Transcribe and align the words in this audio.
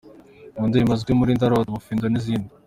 Mu 0.57 0.63
ndirimbo 0.69 0.93
azwi 0.95 1.11
muri 1.19 1.35
’Ndarota’, 1.37 1.69
Ubufindo 1.71 2.05
n’izindi. 2.09 2.51